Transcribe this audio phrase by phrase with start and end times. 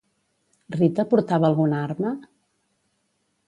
[0.75, 2.17] Rita portava alguna arma?